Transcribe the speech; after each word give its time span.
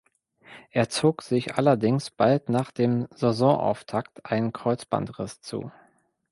Er 0.71 0.89
zog 0.89 1.21
sich 1.21 1.53
allerdings 1.57 2.09
bald 2.09 2.49
nach 2.49 2.71
dem 2.71 3.07
Saisonauftakt 3.13 4.25
einen 4.25 4.51
Kreuzbandriss 4.51 5.41
zu. 5.41 5.71